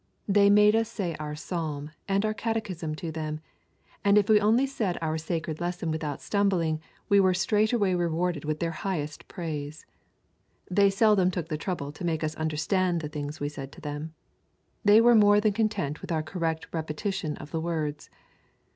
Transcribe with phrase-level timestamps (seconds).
[0.27, 3.39] They made us say our psalm and our catechism to them,
[4.03, 8.59] and if we only said our sacred lesson without stumbling, we were straightway rewarded with
[8.59, 9.85] their highest praise.
[10.71, 14.15] They seldom took the trouble to make us understand the things we said to them.
[14.83, 18.09] They were more than content with our correct repetition of the words.